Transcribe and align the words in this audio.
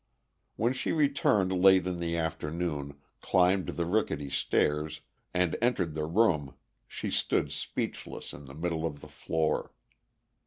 When 0.55 0.73
she 0.73 0.91
returned 0.91 1.51
late 1.53 1.85
in 1.85 1.99
the 1.99 2.17
afternoon, 2.17 2.97
climbed 3.21 3.67
the 3.67 3.85
rickety 3.85 4.31
stairs, 4.31 5.01
and 5.31 5.55
entered 5.61 5.93
the 5.93 6.07
room, 6.07 6.55
she 6.87 7.11
stood 7.11 7.51
speechless 7.51 8.33
in 8.33 8.45
the 8.45 8.55
middle 8.55 8.83
of 8.83 9.01
the 9.01 9.07
floor. 9.07 9.73